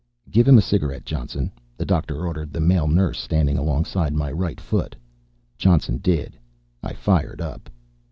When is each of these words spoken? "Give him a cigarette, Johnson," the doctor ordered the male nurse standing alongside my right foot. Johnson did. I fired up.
"Give 0.31 0.47
him 0.47 0.57
a 0.57 0.61
cigarette, 0.63 1.05
Johnson," 1.05 1.51
the 1.77 1.85
doctor 1.85 2.25
ordered 2.25 2.51
the 2.51 2.59
male 2.59 2.87
nurse 2.87 3.19
standing 3.19 3.55
alongside 3.55 4.15
my 4.15 4.31
right 4.31 4.59
foot. 4.59 4.95
Johnson 5.59 5.97
did. 5.97 6.35
I 6.81 6.93
fired 6.93 7.39
up. 7.39 7.69